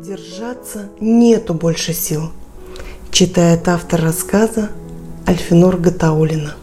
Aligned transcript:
Держаться 0.00 0.88
нету 0.98 1.54
больше 1.54 1.92
сил, 1.92 2.32
читает 3.12 3.68
автор 3.68 4.02
рассказа 4.02 4.70
Альфинор 5.24 5.76
Гатаулина. 5.76 6.54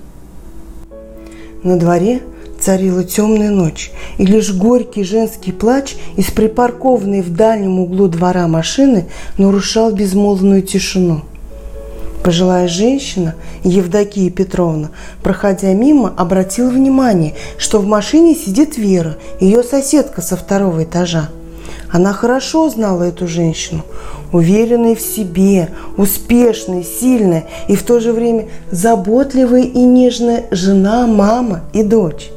На 1.64 1.80
дворе 1.80 2.24
царила 2.60 3.06
темная 3.06 3.50
ночь, 3.50 3.94
и 4.18 4.26
лишь 4.26 4.54
горький 4.54 5.06
женский 5.06 5.54
плач 5.54 5.96
из 6.18 6.26
припаркованной 6.26 7.22
в 7.22 7.34
дальнем 7.34 7.80
углу 7.80 8.10
двора 8.10 8.48
машины 8.50 9.08
нарушал 9.38 9.94
безмолвную 9.94 10.62
тишину. 10.62 11.22
Пожилая 12.26 12.68
женщина, 12.68 13.36
Евдокия 13.64 14.30
Петровна, 14.30 14.92
проходя 15.24 15.74
мимо, 15.74 16.14
обратила 16.18 16.70
внимание, 16.70 17.36
что 17.58 17.80
в 17.80 17.88
машине 17.88 18.36
сидит 18.36 18.78
Вера, 18.78 19.16
ее 19.40 19.64
соседка 19.64 20.22
со 20.22 20.36
второго 20.36 20.84
этажа. 20.84 21.30
Она 21.92 22.14
хорошо 22.14 22.70
знала 22.70 23.04
эту 23.04 23.28
женщину, 23.28 23.84
уверенная 24.32 24.96
в 24.96 25.02
себе, 25.02 25.70
успешная, 25.98 26.84
сильная 26.84 27.46
и 27.68 27.76
в 27.76 27.84
то 27.84 28.00
же 28.00 28.14
время 28.14 28.48
заботливая 28.72 29.64
и 29.64 29.80
нежная 29.80 30.46
жена, 30.52 31.06
мама 31.06 31.64
и 31.74 31.84
дочь. 31.84 32.32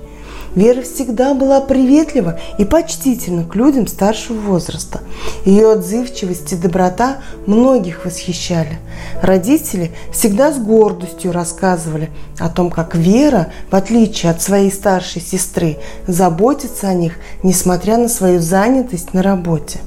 Вера 0.55 0.83
всегда 0.83 1.35
была 1.35 1.61
приветлива 1.61 2.39
и 2.59 2.65
почтительна 2.65 3.45
к 3.45 3.55
людям 3.55 3.87
старшего 3.87 4.39
возраста. 4.39 5.01
Ее 5.45 5.73
отзывчивость 5.73 6.53
и 6.53 6.57
доброта 6.57 7.19
многих 7.47 8.05
восхищали. 8.05 8.79
Родители 9.21 9.93
всегда 10.13 10.53
с 10.53 10.59
гордостью 10.59 11.33
рассказывали 11.33 12.11
о 12.39 12.49
том, 12.49 12.71
как 12.71 12.95
Вера, 12.95 13.53
в 13.71 13.75
отличие 13.75 14.31
от 14.31 14.41
своей 14.41 14.71
старшей 14.71 15.21
сестры, 15.21 15.79
заботится 16.07 16.89
о 16.89 16.95
них, 16.95 17.15
несмотря 17.43 17.97
на 17.97 18.09
свою 18.09 18.41
занятость 18.41 19.13
на 19.13 19.23
работе. 19.23 19.81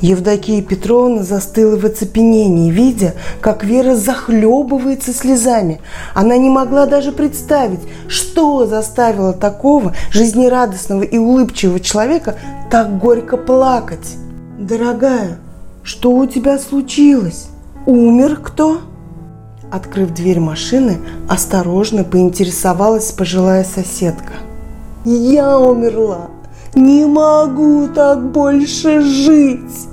Евдокия 0.00 0.62
Петровна 0.62 1.22
застыла 1.22 1.76
в 1.76 1.84
оцепенении, 1.84 2.70
видя, 2.70 3.14
как 3.40 3.64
Вера 3.64 3.94
захлебывается 3.94 5.12
слезами. 5.12 5.80
Она 6.14 6.38
не 6.38 6.48
могла 6.48 6.86
даже 6.86 7.12
представить, 7.12 7.80
что 8.08 8.66
заставило 8.66 9.32
такого 9.32 9.94
жизнерадостного 10.10 11.02
и 11.02 11.18
улыбчивого 11.18 11.80
человека 11.80 12.36
так 12.70 12.98
горько 12.98 13.36
плакать. 13.36 14.16
«Дорогая, 14.58 15.38
что 15.82 16.12
у 16.12 16.26
тебя 16.26 16.58
случилось? 16.58 17.48
Умер 17.86 18.40
кто?» 18.42 18.80
Открыв 19.70 20.12
дверь 20.12 20.40
машины, 20.40 20.98
осторожно 21.28 22.04
поинтересовалась 22.04 23.12
пожилая 23.12 23.64
соседка. 23.64 24.32
«Я 25.04 25.58
умерла! 25.58 26.28
Не 26.74 27.06
могу 27.06 27.88
так 27.88 28.32
больше 28.32 29.00
жить!» 29.00 29.90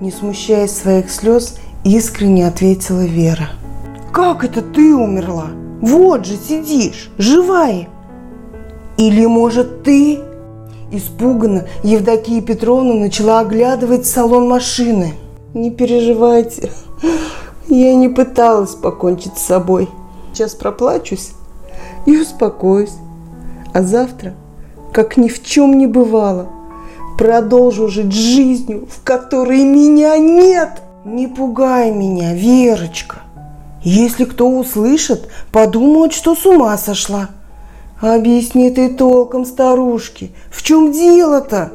Не 0.00 0.10
смущаясь 0.10 0.76
своих 0.76 1.10
слез, 1.10 1.58
искренне 1.84 2.46
ответила 2.46 3.04
Вера. 3.04 3.48
«Как 4.12 4.44
это 4.44 4.60
ты 4.60 4.94
умерла? 4.94 5.46
Вот 5.80 6.26
же 6.26 6.36
сидишь, 6.36 7.10
живая!» 7.16 7.88
«Или, 8.98 9.24
может, 9.24 9.82
ты?» 9.82 10.20
Испуганно 10.90 11.66
Евдокия 11.82 12.42
Петровна 12.42 12.94
начала 12.94 13.40
оглядывать 13.40 14.06
салон 14.06 14.48
машины. 14.48 15.14
«Не 15.54 15.70
переживайте, 15.70 16.70
я 17.68 17.94
не 17.94 18.08
пыталась 18.08 18.74
покончить 18.74 19.38
с 19.38 19.46
собой. 19.46 19.88
Сейчас 20.32 20.54
проплачусь 20.54 21.32
и 22.04 22.16
успокоюсь. 22.16 22.92
А 23.72 23.82
завтра, 23.82 24.34
как 24.92 25.16
ни 25.16 25.28
в 25.28 25.42
чем 25.42 25.78
не 25.78 25.86
бывало, 25.86 26.48
продолжу 27.16 27.88
жить 27.88 28.12
жизнью, 28.12 28.88
в 28.90 29.02
которой 29.02 29.64
меня 29.64 30.18
нет. 30.18 30.82
Не 31.04 31.28
пугай 31.28 31.90
меня, 31.90 32.34
Верочка. 32.34 33.18
Если 33.82 34.24
кто 34.24 34.48
услышит, 34.48 35.28
подумают, 35.52 36.12
что 36.12 36.34
с 36.34 36.44
ума 36.44 36.76
сошла. 36.76 37.28
Объясни 38.00 38.70
ты 38.70 38.90
толком, 38.90 39.44
старушке, 39.44 40.30
в 40.50 40.62
чем 40.62 40.92
дело-то? 40.92 41.72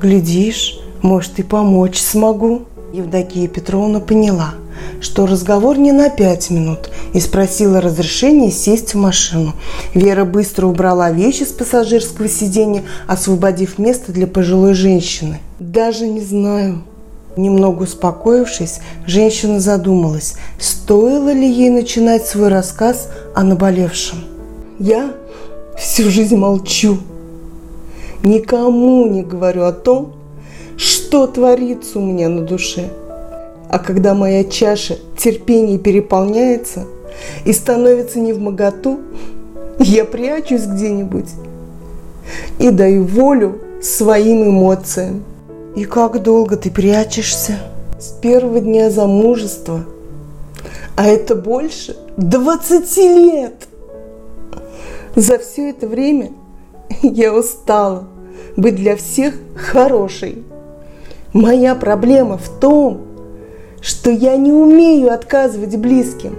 Глядишь, 0.00 0.80
может, 1.02 1.38
и 1.38 1.42
помочь 1.42 2.00
смогу. 2.00 2.62
Евдокия 2.92 3.48
Петровна 3.48 4.00
поняла– 4.00 4.54
что 5.00 5.26
разговор 5.26 5.78
не 5.78 5.92
на 5.92 6.10
пять 6.10 6.50
минут 6.50 6.90
и 7.12 7.20
спросила 7.20 7.80
разрешения 7.80 8.50
сесть 8.50 8.94
в 8.94 8.98
машину. 8.98 9.54
Вера 9.94 10.24
быстро 10.24 10.66
убрала 10.66 11.10
вещи 11.10 11.44
с 11.44 11.48
пассажирского 11.52 12.28
сиденья, 12.28 12.82
освободив 13.06 13.78
место 13.78 14.12
для 14.12 14.26
пожилой 14.26 14.74
женщины. 14.74 15.40
«Даже 15.58 16.06
не 16.06 16.20
знаю». 16.20 16.82
Немного 17.36 17.84
успокоившись, 17.84 18.80
женщина 19.06 19.60
задумалась, 19.60 20.34
стоило 20.58 21.32
ли 21.32 21.48
ей 21.48 21.70
начинать 21.70 22.26
свой 22.26 22.48
рассказ 22.48 23.10
о 23.34 23.44
наболевшем. 23.44 24.18
«Я 24.80 25.12
всю 25.78 26.10
жизнь 26.10 26.36
молчу. 26.36 26.98
Никому 28.24 29.06
не 29.06 29.22
говорю 29.22 29.64
о 29.64 29.72
том, 29.72 30.14
что 30.76 31.26
творится 31.26 31.98
у 31.98 32.02
меня 32.02 32.28
на 32.28 32.42
душе. 32.42 32.90
А 33.68 33.78
когда 33.78 34.14
моя 34.14 34.44
чаша 34.44 34.96
терпения 35.16 35.78
переполняется 35.78 36.86
и 37.44 37.52
становится 37.52 38.18
не 38.18 38.32
в 38.32 38.40
моготу, 38.40 39.00
я 39.78 40.04
прячусь 40.04 40.64
где-нибудь 40.64 41.28
и 42.58 42.70
даю 42.70 43.04
волю 43.04 43.60
своим 43.82 44.48
эмоциям. 44.48 45.22
И 45.76 45.84
как 45.84 46.22
долго 46.22 46.56
ты 46.56 46.70
прячешься? 46.70 47.58
С 47.98 48.08
первого 48.08 48.60
дня 48.60 48.90
замужества. 48.90 49.84
А 50.96 51.06
это 51.06 51.34
больше 51.34 51.96
20 52.16 52.96
лет. 52.96 53.68
За 55.14 55.38
все 55.38 55.70
это 55.70 55.86
время 55.86 56.32
я 57.02 57.34
устала 57.34 58.08
быть 58.56 58.76
для 58.76 58.96
всех 58.96 59.34
хорошей. 59.56 60.42
Моя 61.32 61.74
проблема 61.74 62.38
в 62.38 62.48
том, 62.48 63.07
что 63.80 64.10
я 64.10 64.36
не 64.36 64.52
умею 64.52 65.12
отказывать 65.12 65.76
близким. 65.76 66.36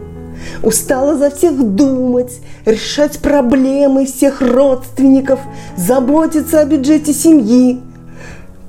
Устала 0.64 1.16
за 1.16 1.30
всех 1.30 1.62
думать, 1.62 2.40
решать 2.66 3.20
проблемы 3.20 4.06
всех 4.06 4.42
родственников, 4.42 5.40
заботиться 5.76 6.62
о 6.62 6.66
бюджете 6.66 7.14
семьи. 7.14 7.82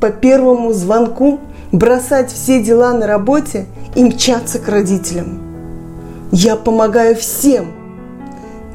По 0.01 0.11
первому 0.11 0.73
звонку 0.73 1.41
бросать 1.73 2.33
все 2.33 2.63
дела 2.63 2.93
на 2.93 3.07
работе 3.07 3.67
и 3.95 4.05
мчаться 4.05 4.59
к 4.59 4.69
родителям. 4.69 5.41
Я 6.33 6.57
помогаю 6.57 7.17
всем, 7.17 7.73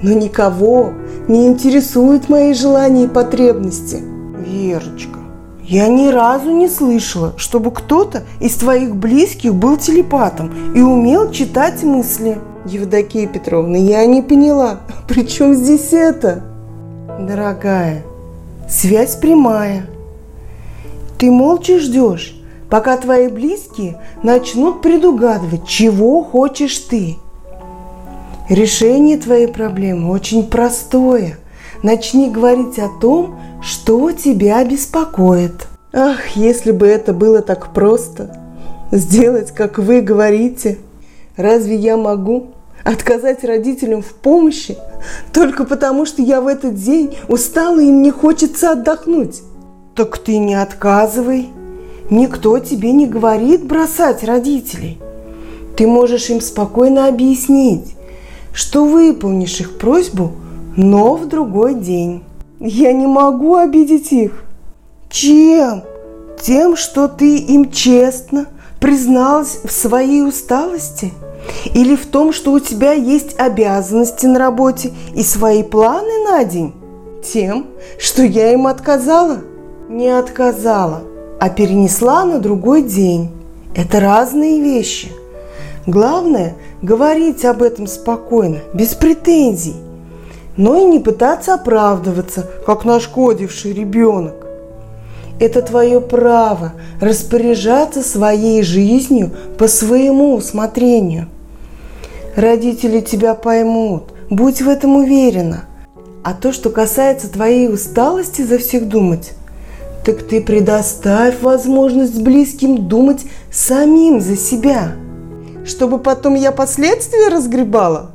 но 0.02 0.12
никого 0.12 0.94
не 1.28 1.48
интересуют 1.48 2.30
мои 2.30 2.54
желания 2.54 3.06
и 3.06 3.10
потребности. 3.10 4.04
Верочка, 4.46 5.20
я 5.68 5.88
ни 5.88 6.10
разу 6.10 6.52
не 6.52 6.68
слышала, 6.68 7.34
чтобы 7.38 7.72
кто-то 7.72 8.24
из 8.40 8.56
твоих 8.56 8.96
близких 8.96 9.56
был 9.56 9.78
телепатом 9.78 10.54
и 10.76 10.82
умел 10.82 11.32
читать 11.32 11.82
мысли. 11.84 12.38
Евдокия 12.66 13.28
Петровна, 13.28 13.78
я 13.78 14.06
не 14.06 14.22
поняла, 14.22 14.82
при 15.08 15.28
чем 15.28 15.56
здесь 15.56 15.92
это? 15.92 16.44
Дорогая, 17.20 18.04
связь 18.70 19.16
прямая. 19.16 19.88
Ты 21.18 21.32
молча 21.32 21.80
ждешь, 21.80 22.36
пока 22.70 22.98
твои 22.98 23.28
близкие 23.28 24.00
начнут 24.22 24.84
предугадывать, 24.84 25.68
чего 25.68 26.24
хочешь 26.24 26.78
ты. 26.78 27.18
Решение 28.50 29.18
твоей 29.18 29.48
проблемы 29.48 30.12
очень 30.12 30.44
простое. 30.44 31.40
Начни 31.86 32.32
говорить 32.32 32.80
о 32.80 32.90
том, 32.90 33.40
что 33.62 34.12
тебя 34.12 34.66
беспокоит? 34.66 35.68
Ах, 35.94 36.30
если 36.30 36.72
бы 36.72 36.88
это 36.88 37.14
было 37.14 37.44
так 37.44 37.76
просто. 37.76 38.42
Сделать, 38.92 39.52
как 39.52 39.78
вы 39.78 40.02
говорите. 40.02 40.80
Разве 41.38 41.76
я 41.76 41.96
могу 41.96 42.48
отказать 42.84 43.44
родителям 43.44 44.02
в 44.02 44.16
помощи 44.16 44.76
только 45.32 45.64
потому, 45.64 46.08
что 46.08 46.24
я 46.24 46.42
в 46.42 46.48
этот 46.48 46.74
день 46.74 47.20
устала 47.28 47.80
и 47.80 47.92
мне 47.92 48.12
хочется 48.12 48.72
отдохнуть? 48.72 49.44
Так 49.94 50.18
ты 50.18 50.40
не 50.40 50.56
отказывай. 50.56 51.50
Никто 52.10 52.58
тебе 52.58 52.94
не 52.94 53.06
говорит 53.06 53.64
бросать 53.64 54.24
родителей. 54.24 54.98
Ты 55.78 55.86
можешь 55.86 56.32
им 56.32 56.42
спокойно 56.42 57.08
объяснить, 57.08 57.96
что 58.54 58.86
выполнишь 58.86 59.60
их 59.60 59.78
просьбу, 59.78 60.32
но 60.76 61.16
в 61.16 61.28
другой 61.28 61.76
день. 61.76 62.24
Я 62.60 62.94
не 62.94 63.08
могу 63.08 63.56
обидеть 63.56 64.12
их. 64.12 64.44
Чем? 65.10 65.84
Тем, 66.42 66.76
что 66.76 67.08
ты 67.08 67.38
им 67.38 67.72
честно 67.72 68.48
призналась 68.80 69.60
в 69.64 69.72
своей 69.72 70.24
усталости? 70.24 71.14
Или 71.74 71.96
в 71.96 72.08
том, 72.08 72.34
что 72.34 72.52
у 72.52 72.60
тебя 72.60 72.94
есть 72.94 73.40
обязанности 73.40 74.26
на 74.26 74.40
работе 74.40 74.92
и 75.14 75.24
свои 75.24 75.64
планы 75.64 76.24
на 76.30 76.44
день? 76.44 76.74
Тем, 77.24 77.68
что 78.00 78.24
я 78.24 78.54
им 78.54 78.68
отказала? 78.68 79.40
Не 79.90 80.10
отказала, 80.10 81.04
а 81.40 81.50
перенесла 81.50 82.26
на 82.26 82.40
другой 82.40 82.82
день. 82.82 83.30
Это 83.76 84.00
разные 84.00 84.62
вещи. 84.62 85.12
Главное– 85.86 86.56
говорить 86.82 87.46
об 87.46 87.62
этом 87.62 87.86
спокойно, 87.86 88.60
без 88.74 88.96
претензий, 88.96 89.76
но 90.58 90.78
и 90.78 90.86
не 90.86 91.00
пытаться 91.00 91.54
оправдываться, 91.54 92.50
как 92.66 92.86
нашкодивший 92.86 93.74
ребенок. 93.74 94.36
Это 95.40 95.62
твое 95.62 96.00
право 96.00 96.74
распоряжаться 97.02 98.02
своей 98.02 98.64
жизнью 98.64 99.32
по 99.58 99.68
своему 99.68 100.36
усмотрению. 100.36 101.28
Родители 102.36 103.02
тебя 103.02 103.36
поймут, 103.36 104.14
будь 104.30 104.62
в 104.62 104.70
этом 104.70 104.96
уверена. 104.96 105.66
А 106.24 106.34
то, 106.34 106.54
что 106.54 106.70
касается 106.70 107.30
твоей 107.30 107.72
усталости 107.72 108.42
за 108.42 108.58
всех 108.58 108.88
думать, 108.88 109.34
так 110.06 110.24
ты 110.24 110.42
предоставь 110.42 111.42
возможность 111.42 112.22
близким 112.22 112.88
думать 112.88 113.26
самим 113.52 114.22
за 114.22 114.38
себя. 114.38 114.94
Чтобы 115.66 116.00
потом 116.00 116.36
я 116.36 116.52
последствия 116.52 117.28
разгребала? 117.28 118.15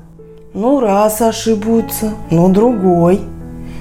Ну, 0.52 0.81
раз 0.81 1.20
ошибутся, 1.23 2.12
но 2.31 2.49
другой. 2.49 3.20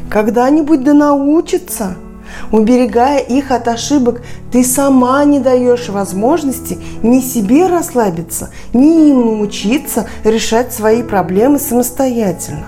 Когда-нибудь 0.10 0.84
да 0.84 0.94
научатся– 0.94 1.96
Уберегая 2.52 3.20
их 3.20 3.52
от 3.52 3.68
ошибок, 3.68 4.22
ты 4.52 4.64
сама 4.64 5.24
не 5.24 5.40
даешь 5.40 5.90
возможности 5.90 6.80
ни 7.04 7.20
себе 7.20 7.68
расслабиться, 7.68 8.50
ни 8.74 9.10
им 9.10 9.22
научиться 9.26 10.08
решать 10.24 10.74
свои 10.74 11.04
проблемы 11.04 11.60
самостоятельно. 11.60 12.68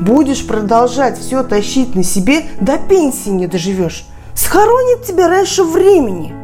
Будешь 0.00 0.46
продолжать 0.46 1.18
все 1.18 1.42
тащить 1.42 1.94
на 1.94 2.02
себе, 2.02 2.44
до 2.60 2.78
пенсии 2.78 3.30
не 3.30 3.46
доживешь. 3.46 4.06
Схоронит 4.34 5.04
тебя 5.04 5.28
раньше 5.28 5.64
времени. 5.64 6.34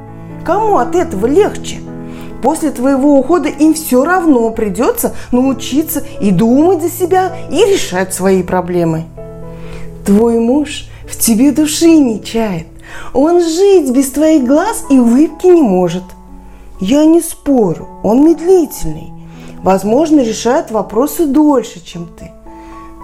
Кому 0.44 0.78
от 0.78 0.94
этого 0.94 1.26
легче? 1.26 1.80
После 2.42 2.70
твоего 2.70 3.18
ухода 3.18 3.48
им 3.48 3.74
все 3.74 4.04
равно 4.04 4.50
придется 4.50 5.14
научиться 5.30 6.02
и 6.20 6.30
думать 6.30 6.82
за 6.82 6.90
себя, 6.90 7.32
и 7.50 7.56
решать 7.56 8.12
свои 8.12 8.42
проблемы. 8.42 9.04
Твой 10.04 10.38
муж– 10.38 10.88
в 11.12 11.18
тебе 11.18 11.52
души 11.52 11.98
не 11.98 12.22
чает. 12.22 12.66
Он 13.12 13.40
жить 13.40 13.90
без 13.90 14.10
твоих 14.10 14.46
глаз 14.46 14.84
и 14.90 14.98
улыбки 14.98 15.46
не 15.46 15.62
может. 15.62 16.04
Я 16.80 17.04
не 17.04 17.20
спорю, 17.20 17.88
он 18.02 18.24
медлительный. 18.24 19.12
Возможно, 19.62 20.20
решает 20.20 20.70
вопросы 20.70 21.26
дольше, 21.26 21.84
чем 21.84 22.06
ты. 22.06 22.32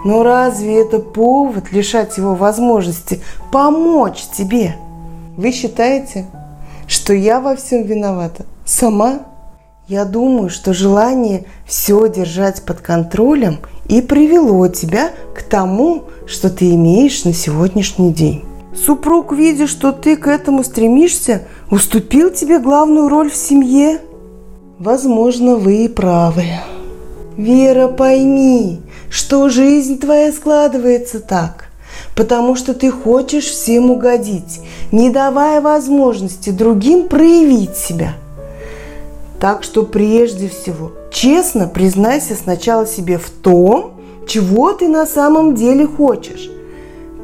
Но 0.05 0.23
разве 0.23 0.81
это 0.81 0.99
повод 0.99 1.71
лишать 1.71 2.17
его 2.17 2.35
возможности 2.35 3.21
помочь 3.53 4.25
тебе? 4.37 4.77
Вы 5.37 5.53
считаете, 5.53 6.27
что 6.87 7.13
я 7.13 7.41
во 7.41 7.57
всем 7.57 7.83
виновата? 7.85 8.47
Сама? 8.65 9.21
Я 9.89 10.05
думаю, 10.05 10.51
что 10.51 10.75
желание 10.75 11.47
все 11.67 12.11
держать 12.11 12.63
под 12.63 12.83
контролем 12.83 13.61
и 13.89 14.03
привело 14.03 14.69
тебя 14.69 15.13
к 15.35 15.43
тому, 15.43 16.05
что 16.27 16.51
ты 16.51 16.75
имеешь 16.75 17.25
на 17.25 17.33
сегодняшний 17.33 18.13
день. 18.13 18.45
Супруг, 18.77 19.33
видя, 19.33 19.67
что 19.67 19.93
ты 19.93 20.17
к 20.17 20.27
этому 20.27 20.63
стремишься, 20.63 21.45
уступил 21.71 22.31
тебе 22.31 22.59
главную 22.59 23.09
роль 23.09 23.31
в 23.31 23.35
семье. 23.35 24.03
Возможно, 24.79 25.57
вы 25.57 25.87
и 25.87 25.89
правы. 25.89 26.45
Вера, 27.39 27.89
пойми, 27.89 28.83
что 29.09 29.49
жизнь 29.49 29.99
твоя 29.99 30.33
складывается 30.33 31.19
так, 31.19 31.71
потому 32.15 32.57
что 32.57 32.75
ты 32.75 32.91
хочешь 32.91 33.47
всем 33.47 33.91
угодить, 33.91 34.61
не 34.93 35.09
давая 35.09 35.63
возможности 35.63 36.51
другим 36.51 37.09
проявить 37.09 37.75
себя. 37.75 38.13
Так 39.41 39.63
что 39.63 39.85
прежде 39.85 40.49
всего 40.49 40.93
честно 41.11 41.69
признайся 41.69 42.35
сначала 42.35 42.87
себе 42.87 43.19
в 43.19 43.31
том, 43.31 43.93
чего 44.27 44.73
ты 44.73 44.89
на 44.89 45.07
самом 45.07 45.55
деле 45.55 45.87
хочешь. 45.87 46.51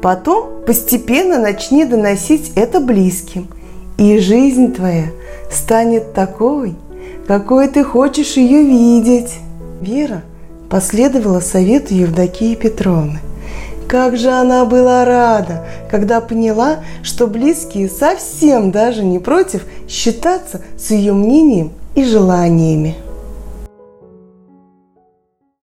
Потом 0.01 0.63
постепенно 0.65 1.39
начни 1.39 1.85
доносить 1.85 2.53
это 2.55 2.79
близким, 2.79 3.47
и 3.97 4.17
жизнь 4.17 4.73
твоя 4.73 5.07
станет 5.51 6.13
такой, 6.13 6.75
какой 7.27 7.67
ты 7.67 7.83
хочешь 7.83 8.37
ее 8.37 8.63
видеть. 8.63 9.33
Вера 9.81 10.23
последовала 10.69 11.41
совету 11.41 11.93
Евдокии 11.93 12.55
Петровны. 12.55 13.19
Как 13.87 14.17
же 14.17 14.31
она 14.31 14.65
была 14.65 15.05
рада, 15.05 15.65
когда 15.91 16.19
поняла, 16.19 16.77
что 17.03 17.27
близкие 17.27 17.87
совсем 17.87 18.71
даже 18.71 19.03
не 19.03 19.19
против 19.19 19.63
считаться 19.87 20.61
с 20.77 20.89
ее 20.89 21.13
мнением 21.13 21.71
и 21.95 22.03
желаниями. 22.03 22.95